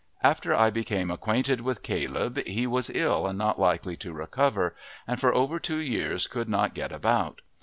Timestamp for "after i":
0.23-0.71